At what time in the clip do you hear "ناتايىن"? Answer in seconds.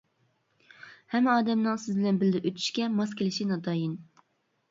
3.51-3.93